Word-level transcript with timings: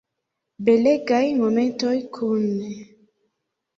Belegaj 0.69 1.21
momentoj 1.43 1.93
kune. 2.19 2.75